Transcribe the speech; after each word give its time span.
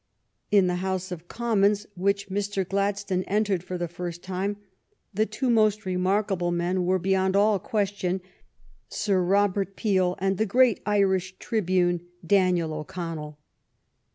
In 0.49 0.65
the 0.65 0.77
House 0.81 1.11
of 1.11 1.27
Commons 1.27 1.85
which 1.93 2.29
Mr. 2.29 2.67
Gladstone 2.67 3.21
entered 3.27 3.61
for 3.63 3.77
the 3.77 3.87
first 3.87 4.23
time 4.23 4.57
the 5.13 5.27
two 5.27 5.47
most 5.47 5.85
remarkable 5.85 6.49
men 6.51 6.85
were, 6.85 6.97
beyond 6.97 7.35
all 7.35 7.59
question. 7.59 8.19
Sir 8.89 9.21
Robert 9.21 9.75
Peel 9.75 10.15
and 10.17 10.39
the 10.39 10.47
great 10.47 10.81
Irish 10.87 11.37
tribune, 11.37 12.01
Daniel 12.25 12.73
O'Connell. 12.73 13.37